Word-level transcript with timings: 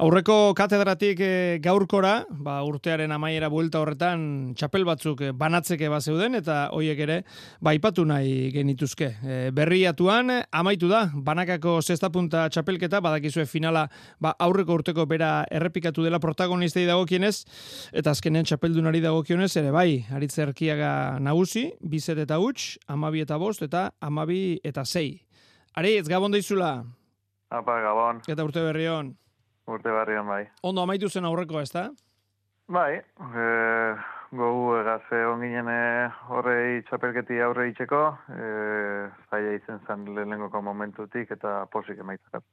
Aurreko 0.00 0.54
katedratik 0.56 1.18
e, 1.20 1.32
gaurkora, 1.60 2.22
ba, 2.32 2.54
urtearen 2.64 3.12
amaiera 3.12 3.50
buelta 3.52 3.82
horretan 3.82 4.22
txapel 4.56 4.86
batzuk 4.88 5.20
e, 5.26 5.28
banatzeke 5.36 5.90
bat 5.92 6.00
zeuden, 6.00 6.38
eta 6.38 6.70
hoiek 6.72 7.02
ere, 7.04 7.18
ba, 7.60 7.74
ipatu 7.76 8.06
nahi 8.08 8.48
genituzke. 8.54 9.10
E, 9.20 9.36
berriatuan, 9.52 10.32
amaitu 10.56 10.88
da, 10.88 11.02
banakako 11.12 11.76
zestapunta 11.84 12.46
txapelketa, 12.48 13.02
badakizue 13.04 13.44
finala 13.44 13.84
ba, 14.24 14.32
aurreko 14.40 14.80
urteko 14.80 15.04
bera 15.10 15.44
errepikatu 15.52 16.08
dela 16.08 16.22
protagonistei 16.24 16.86
dagokienez, 16.88 17.34
eta 17.92 18.16
azkenean 18.16 18.48
txapeldunari 18.48 19.04
dagokionez, 19.04 19.52
ere 19.60 19.76
bai, 19.76 20.06
aritze 20.16 20.46
erkiaga 20.48 20.94
nagusi, 21.20 21.74
bizet 21.84 22.24
eta 22.24 22.40
huts, 22.40 22.78
amabi 22.88 23.20
eta 23.28 23.36
bost, 23.36 23.68
eta 23.68 23.90
amabi 24.00 24.62
eta 24.64 24.88
zei. 24.88 25.10
Ari, 25.76 25.98
ez 26.00 26.08
gabon 26.08 26.32
daizula? 26.32 26.78
Apa, 27.52 27.82
gabon. 27.84 28.24
Eta 28.32 28.48
urte 28.48 28.64
berrion? 28.64 29.18
Urte 29.70 29.92
barrian 29.94 30.26
bai. 30.26 30.44
Ondo 30.66 30.82
amaitu 30.82 31.08
zen 31.08 31.28
aurreko, 31.28 31.60
ez 31.60 31.70
da? 31.70 31.90
Bai, 32.70 32.98
e, 32.98 33.44
gogu 34.38 34.74
egaze 34.78 35.24
onginen 35.26 35.70
horrei 36.30 36.82
txapelketi 36.88 37.40
aurre 37.42 37.68
itxeko, 37.70 38.02
e, 38.30 38.48
zaila 39.30 39.54
izen 39.58 39.80
zen 39.86 40.04
lehenengoko 40.14 40.62
momentutik 40.62 41.30
eta 41.36 41.64
posik 41.72 42.02
emaitzakat. 42.02 42.46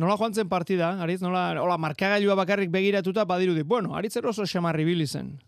Nola 0.00 0.16
joan 0.18 0.34
zen 0.34 0.48
partida, 0.50 0.94
Aritz? 1.04 1.22
Nola, 1.22 1.46
hola, 1.62 1.76
markagailua 1.78 2.34
bakarrik 2.40 2.72
begiratuta 2.72 3.24
badirudi. 3.28 3.62
Bueno, 3.62 3.94
Aritz 3.94 4.16
oso 4.16 4.44
xamarri 4.44 5.06
zen. 5.06 5.38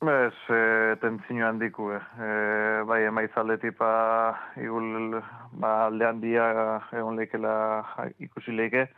Bez, 0.00 0.32
e, 0.48 0.96
tentzino 1.00 1.46
handiku, 1.46 1.90
e, 1.92 2.82
bai, 2.88 3.02
emaitzaldetik 3.04 3.76
pa, 3.76 4.36
igul, 4.56 5.20
ba, 5.52 5.86
aldean 5.86 6.20
dia 6.20 6.80
egon 6.92 7.16
leikela 7.16 7.84
ikusi 8.18 8.52
leike, 8.52 8.88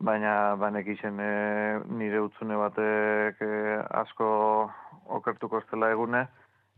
baina 0.00 0.54
banek 0.56 0.86
izen 0.96 1.20
e, 1.20 1.80
nire 1.98 2.20
utzune 2.20 2.56
batek 2.56 3.42
e, 3.42 3.52
asko 4.02 4.28
okertuko 5.18 5.60
estela 5.62 5.90
egune, 5.90 6.26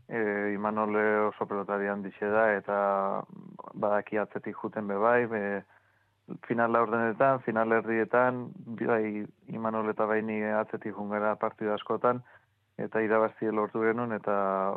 e, 0.07 0.53
Imanole 0.53 1.03
oso 1.27 1.45
pelotari 1.45 1.87
handixe 1.87 2.29
da, 2.29 2.51
eta 2.55 2.77
badaki 3.73 4.17
atzetik 4.17 4.55
juten 4.61 4.87
bebai, 4.87 5.25
be, 5.25 5.43
final 6.47 6.73
laurdenetan, 6.75 7.39
final 7.45 7.71
herrietan, 7.71 8.47
bai 8.81 9.25
Imanol 9.53 9.89
eta 9.93 10.05
baini 10.05 10.41
atzetik 10.43 10.95
jungera 10.95 11.35
partida 11.35 11.75
askotan, 11.75 12.21
eta 12.77 13.01
irabazti 13.01 13.49
lortu 13.51 13.81
genuen, 13.81 14.11
eta 14.13 14.35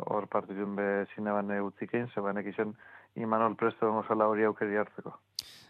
hor 0.09 0.27
partidun 0.31 0.75
be 0.75 0.87
zineban 1.15 1.51
utzikein, 1.61 2.07
zebanek 2.15 2.47
izen 2.53 2.73
Imanol 3.15 3.55
presto 3.59 3.91
gozala 3.91 4.27
hori 4.31 4.47
aukeri 4.47 4.79
hartzeko. 4.79 5.17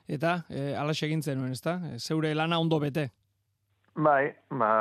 Eta, 0.08 0.42
e, 0.50 0.74
ala 0.76 0.94
segin 0.94 1.22
zenuen, 1.22 1.52
ezta? 1.56 1.78
E, 1.88 2.00
zeure 2.00 2.34
lana 2.36 2.60
ondo 2.60 2.80
bete? 2.80 3.10
Bai, 3.96 4.32
ba, 4.50 4.72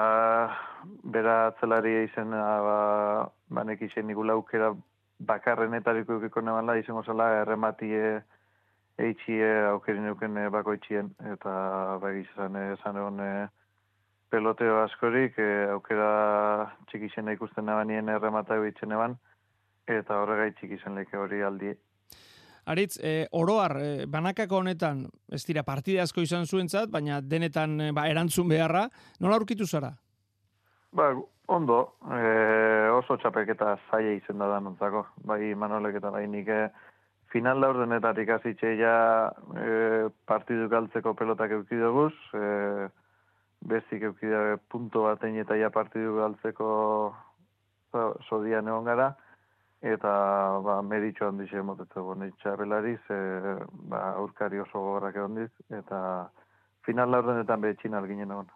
bera 1.04 1.36
atzelari 1.48 1.96
izen, 2.04 2.30
ba, 2.30 3.28
banek 3.50 3.82
izen 3.82 4.06
nigula 4.06 4.36
aukera 4.38 4.72
bakarren 5.20 5.74
etariko 5.74 6.16
eukiko 6.16 6.40
nebala, 6.40 6.76
izen 6.78 6.94
gozala 6.94 7.28
errematie 7.42 8.20
eitxie 9.00 9.48
aukerin 9.70 10.06
euken 10.12 10.36
e, 10.36 10.48
bako 10.52 10.76
itxien, 10.78 11.10
eta 11.32 11.52
bai 12.02 12.20
izan 12.20 12.56
esan 12.62 13.00
egon 13.02 13.20
e, 13.24 13.30
peloteo 14.30 14.80
askorik, 14.84 15.38
e, 15.38 15.50
aukera 15.74 16.10
txikizena 16.90 17.34
ikusten 17.36 17.66
nebanien 17.66 18.08
erremata 18.08 18.56
eban, 18.56 19.16
eta 19.86 20.20
horregai 20.22 20.52
txikizen 20.58 20.94
leke 20.94 21.16
hori 21.16 21.42
aldi 21.42 21.74
Aritz, 22.70 23.00
e, 23.02 23.26
oroar, 23.34 23.74
e, 23.82 24.06
banakako 24.06 24.60
honetan, 24.62 25.02
ez 25.34 25.42
dira, 25.48 25.64
partide 25.66 26.04
asko 26.04 26.22
izan 26.22 26.46
zuentzat, 26.46 26.90
baina 26.92 27.18
denetan 27.20 27.74
e, 27.80 27.90
ba, 27.96 28.06
erantzun 28.06 28.46
beharra, 28.52 28.84
nola 29.18 29.40
aurkitu 29.40 29.66
zara? 29.66 29.90
Ba, 30.94 31.10
ondo, 31.50 31.80
e, 32.14 32.20
oso 32.94 33.16
txapeketa 33.18 33.74
zaila 33.90 34.14
izen 34.14 34.38
da 34.38 34.46
danontzako, 34.52 35.02
bai 35.26 35.50
Manolek 35.58 35.98
eta 35.98 36.12
bai 36.14 36.28
nik 36.30 36.50
final 37.30 37.60
laur 37.62 37.78
denetarik 37.78 38.30
azitxe 38.36 38.74
ja 38.78 38.94
e, 39.54 40.10
partidu 40.26 40.68
galtzeko 40.70 41.14
pelotak 41.18 41.54
eukidoguz, 41.58 42.14
e, 42.34 42.88
bezik 43.70 44.06
eukidea 44.08 44.58
punto 44.70 45.04
batein 45.08 45.38
eta 45.42 45.58
ja 45.58 45.70
partidu 45.74 46.16
galtzeko 46.18 46.70
zodian 48.28 48.70
egon 48.70 48.86
gara, 48.86 49.10
eta 49.82 50.12
ba, 50.64 50.80
meritxo 50.84 51.28
handixe 51.28 51.62
motetze 51.64 52.00
bone 52.04 52.30
txabelari, 52.42 52.96
ze 53.08 53.18
ba, 53.88 54.10
aurkari 54.20 54.60
oso 54.60 54.78
gogorrak 54.78 55.16
egon 55.16 55.38
diz, 55.40 55.52
eta 55.72 56.00
final 56.86 57.10
laurdenetan 57.10 57.60
behetxin 57.64 57.96
alginen 57.96 58.30
egon. 58.30 58.50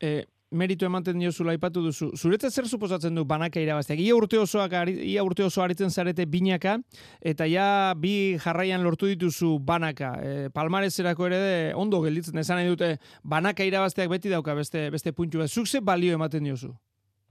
E, 0.00 0.26
meritu 0.50 0.86
ematen 0.86 1.18
diozula 1.18 1.54
ipatu 1.54 1.82
duzu. 1.82 2.10
Zuretzat 2.16 2.54
zer 2.54 2.66
suposatzen 2.66 3.14
du 3.14 3.24
banaka 3.24 3.60
irabazteak? 3.62 4.00
Ia 4.02 4.16
urte 4.16 4.38
osoak 4.38 4.74
ia 4.90 5.24
urte 5.26 5.44
oso 5.44 5.62
aritzen 5.62 5.90
zarete 5.90 6.26
binaka 6.26 6.78
eta 7.20 7.46
ja 7.46 7.94
bi 7.96 8.36
jarraian 8.38 8.82
lortu 8.82 9.10
dituzu 9.10 9.58
banaka. 9.58 10.14
E, 10.22 10.48
palmarezerako 10.54 11.26
ere 11.30 11.40
ondo 11.74 12.02
gelditzen 12.02 12.38
esan 12.38 12.58
nahi 12.62 12.70
dute 12.70 12.96
banaka 13.22 13.66
irabazteak 13.66 14.10
beti 14.10 14.30
dauka 14.30 14.54
beste 14.54 14.88
beste 14.90 15.12
puntu 15.12 15.42
bat. 15.42 15.50
Zuk 15.50 15.66
ze 15.66 15.80
balio 15.80 16.14
ematen 16.14 16.44
diozu? 16.44 16.74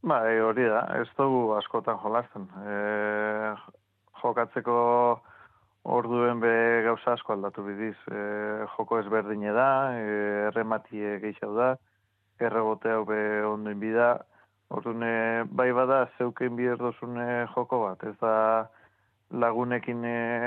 Ba, 0.01 0.21
e, 0.31 0.39
hori 0.39 0.63
da, 0.63 0.85
ez 0.95 1.09
dugu 1.17 1.51
askotan 1.57 1.97
jolasten. 1.99 2.45
E, 2.63 2.75
jokatzeko 4.21 4.75
orduen 5.91 6.39
be 6.39 6.53
gauza 6.85 7.17
asko 7.17 7.35
aldatu 7.35 7.65
bidiz. 7.67 7.97
E, 8.07 8.21
joko 8.77 9.01
ezberdine 9.01 9.51
da, 9.51 9.67
e, 9.99 10.15
errematie 10.47 11.17
gehiago 11.19 11.51
da, 11.57 11.69
errebote 12.39 12.95
hau 12.95 13.03
be 13.11 13.19
ondoin 13.51 13.79
bida. 13.83 14.13
Ordune, 14.71 15.11
bai 15.51 15.71
bada, 15.75 16.05
zeuken 16.17 16.55
bier 16.55 16.79
dozune 16.79 17.45
joko 17.55 17.83
bat. 17.83 18.03
Ez 18.07 18.15
da 18.23 18.33
lagunekin 19.35 20.05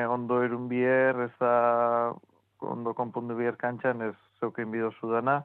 ondo 0.08 0.41
erun 0.46 0.68
bier, 0.70 1.26
ez 1.26 1.32
da 1.42 2.14
ondo 2.62 2.94
konpondu 2.96 3.36
bier 3.36 3.58
kantxan, 3.60 4.00
ez 4.08 4.14
zeuken 4.41 4.72
bidozu 4.72 5.12
dana 5.12 5.42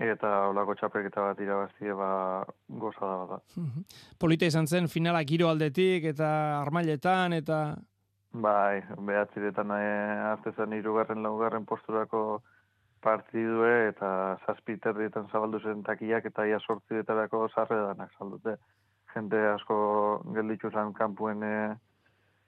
eta 0.00 0.30
olako 0.48 0.74
txapelketa 0.74 1.22
bat 1.28 1.40
irabaztie 1.40 1.94
ba 1.94 2.44
goza 2.68 3.06
da 3.06 3.26
da. 3.34 3.38
Mhm. 3.56 3.84
Polita 4.20 4.46
izan 4.46 4.66
zen 4.66 4.88
finala 4.88 5.22
giro 5.24 5.48
aldetik 5.48 6.04
eta 6.04 6.60
armailetan 6.60 7.32
eta 7.32 7.76
bai, 8.32 8.82
behatziretan 8.96 9.70
eh 9.76 10.32
artezan 10.32 10.72
hirugarren 10.72 11.22
laugarren 11.22 11.66
posturako 11.66 12.42
partidue 13.02 13.88
eta 13.88 14.38
zazpiterrietan 14.46 15.28
zabaldu 15.32 15.60
zen 15.60 15.82
takiak 15.82 16.24
eta 16.24 16.46
ia 16.46 16.58
sortziretarako 16.60 17.48
sarredanak 17.54 18.12
saldute. 18.18 18.56
Jente 19.14 19.36
asko 19.48 20.22
gelditu 20.34 20.70
zen 20.70 20.92
kanpuen 20.94 21.42
e, 21.42 21.74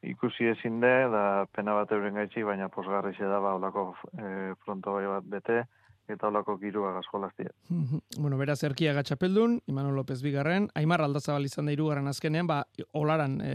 ikusi 0.03 0.47
ezin 0.47 0.81
de, 0.81 0.93
da 1.11 1.47
pena 1.53 1.75
bat 1.75 1.91
euren 1.93 2.15
gaitxi, 2.15 2.43
baina 2.43 2.69
posgarri 2.69 3.13
da 3.19 3.41
ba 3.41 3.55
olako 3.55 3.95
e, 4.17 4.55
fronto 4.65 4.95
bai 4.95 5.07
bat 5.07 5.25
bete 5.25 5.65
eta 6.09 6.29
holako 6.29 6.57
girua 6.59 6.93
gaskolastia. 6.99 7.51
bueno, 8.23 8.39
beraz 8.41 8.63
erkia 8.67 8.95
gatxapeldun, 8.97 9.61
Imanol 9.71 9.97
López 9.99 10.21
Bigarren, 10.23 10.69
Aimar 10.75 11.03
Aldazabal 11.05 11.47
izan 11.49 11.67
da 11.67 11.75
irugarren 11.75 12.09
azkenean, 12.11 12.49
ba, 12.51 12.63
olaran 12.93 13.39
e, 13.45 13.55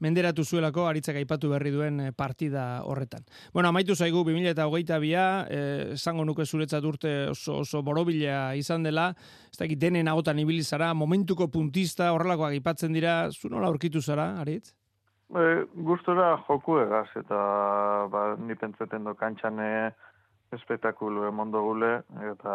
menderatu 0.00 0.44
zuelako 0.44 0.86
aritzak 0.88 1.18
aipatu 1.20 1.50
berri 1.52 1.72
duen 1.74 2.00
e, 2.00 2.10
partida 2.16 2.82
horretan. 2.84 3.26
Bueno, 3.52 3.68
amaitu 3.68 3.96
zaigu 3.96 4.24
2000 4.24 4.52
eta 4.52 4.66
hogeita 4.68 4.98
bia, 5.02 5.26
e, 5.48 5.60
esango 5.96 6.24
nuke 6.24 6.46
zuretzat 6.46 6.84
urte 6.84 7.14
oso, 7.32 7.60
oso 7.64 7.82
borobila 7.82 8.54
izan 8.56 8.86
dela, 8.86 9.10
ez 9.50 9.60
dakit 9.60 9.80
denen 9.80 10.08
agotan 10.08 10.40
ibilizara, 10.40 10.92
momentuko 10.94 11.48
puntista 11.52 12.12
horrelakoak 12.12 12.56
aipatzen 12.56 12.96
dira, 12.96 13.22
zu 13.32 13.52
nola 13.52 13.68
aurkitu 13.68 14.02
zara, 14.02 14.32
aritz? 14.40 14.74
E, 15.26 15.64
gustora 15.74 16.36
joku 16.46 16.78
egaz, 16.78 17.08
eta 17.18 17.38
ba, 18.12 18.28
ni 18.38 18.54
pentseten 18.54 19.04
do 19.04 19.16
kantxane, 19.18 19.92
espektakulu 20.52 21.24
emondo 21.26 21.62
gule, 21.62 22.02
eta 22.30 22.54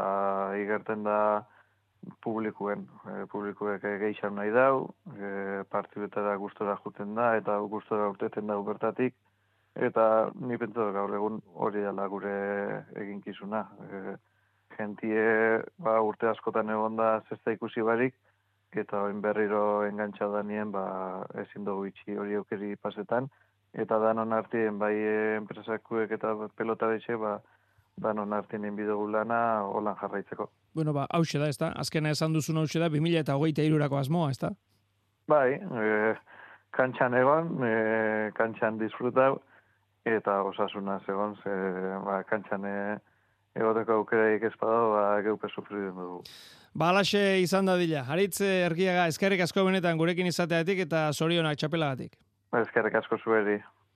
igerten 0.60 1.04
da 1.04 1.18
publikuen, 2.24 2.88
e, 3.06 3.26
publikuek 3.32 3.84
geixan 4.02 4.36
nahi 4.36 4.52
dau, 4.56 4.94
e, 5.18 5.64
partibetara 5.70 6.36
gustora 6.42 6.78
juten 6.84 7.14
da, 7.16 7.36
eta 7.38 7.60
gustora 7.70 8.10
urteten 8.10 8.48
da 8.48 8.58
bertatik, 8.66 9.16
eta 9.76 10.32
ni 10.40 10.58
pentsa 10.58 10.90
gaur 10.96 11.14
egun 11.16 11.40
hori 11.54 11.84
dela 11.86 12.08
gure 12.08 12.34
eginkizuna. 13.04 13.62
E, 13.88 14.02
gentie 14.78 15.62
ba, 15.78 16.00
urte 16.02 16.30
askotan 16.32 16.70
egon 16.74 16.96
da 16.96 17.22
zesta 17.30 17.54
ikusi 17.54 17.84
barik, 17.86 18.16
eta 18.72 19.04
oin 19.04 19.22
berriro 19.22 19.84
engantza 19.86 20.30
da 20.32 20.42
nien, 20.44 20.72
ba, 20.72 20.84
ezin 21.44 21.66
dugu 21.68 21.90
itxi 21.92 22.16
hori 22.18 22.38
aukeri 22.40 22.76
pasetan, 22.76 23.28
eta 23.74 24.00
danon 24.00 24.34
artien 24.34 24.80
bai 24.80 24.96
enpresakuek 25.38 26.12
eta 26.18 26.34
pelota 26.56 26.88
betxe, 26.92 27.18
ba, 27.20 27.38
danon 27.98 28.34
artien 28.34 28.66
inbidugu 28.66 29.08
lana 29.12 29.64
holan 29.64 29.96
jarraitzeko. 30.00 30.50
Bueno, 30.74 30.94
ba, 30.94 31.08
hau 31.10 31.24
da, 31.24 31.48
ez 31.48 31.58
da? 31.58 31.72
Azkena 31.76 32.12
esan 32.12 32.34
duzun 32.34 32.58
hau 32.58 32.66
da, 32.66 32.90
2000 32.90 33.20
eta 33.20 33.36
hogeita 33.36 33.62
irurako 33.62 33.98
asmoa, 33.98 34.32
ez 34.32 34.40
da? 34.40 34.52
Bai, 35.28 35.54
e, 35.60 36.16
kantxan 36.72 37.14
egon, 37.14 37.64
e, 37.64 38.32
kantxan 38.38 38.80
disfrutau, 38.80 39.42
eta 40.06 40.42
osasuna 40.44 41.00
egon, 41.08 41.36
ze, 41.44 41.56
ba, 42.06 42.24
kantxan 42.30 42.66
e, 42.66 42.76
egoteko 43.56 44.00
aukeraik 44.00 44.44
ez 44.48 44.54
badago, 44.60 44.96
ba, 44.96 45.06
geupe 45.22 45.50
sufriden 45.50 45.96
dugu. 45.96 46.24
Ba, 46.74 46.90
alaxe 46.90 47.42
izan 47.44 47.68
da 47.68 47.76
dila. 47.76 48.06
Haritz 48.08 48.40
ergiaga, 48.42 49.08
eskerrik 49.12 49.44
asko 49.44 49.66
benetan 49.68 50.00
gurekin 50.00 50.30
izateatik 50.32 50.86
eta 50.88 51.10
zorionak 51.12 51.60
txapelagatik. 51.60 52.16
Eskerrik 52.64 52.96
asko 53.02 53.20
zueri. 53.20 53.60